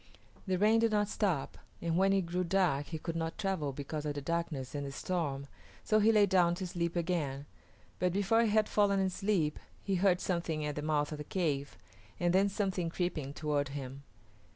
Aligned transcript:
The 0.47 0.57
rain 0.57 0.79
did 0.79 0.89
not 0.91 1.09
stop, 1.09 1.59
and 1.79 1.95
when 1.95 2.11
it 2.11 2.21
grew 2.25 2.43
dark 2.43 2.87
he 2.87 2.97
could 2.97 3.15
not 3.15 3.37
travel 3.37 3.71
because 3.71 4.03
of 4.03 4.15
the 4.15 4.21
darkness 4.21 4.73
and 4.73 4.83
the 4.83 4.91
storm, 4.91 5.45
so 5.83 5.99
he 5.99 6.11
lay 6.11 6.25
down 6.25 6.55
to 6.55 6.65
sleep 6.65 6.95
again; 6.95 7.45
but 7.99 8.11
before 8.11 8.41
he 8.41 8.49
had 8.49 8.67
fallen 8.67 8.99
asleep 8.99 9.59
he 9.83 9.93
heard 9.93 10.19
something 10.19 10.65
at 10.65 10.73
the 10.73 10.81
mouth 10.81 11.11
of 11.11 11.19
the 11.19 11.23
cave, 11.23 11.77
and 12.19 12.33
then 12.33 12.49
something 12.49 12.89
creeping 12.89 13.31
toward 13.31 13.67
him. 13.77 14.01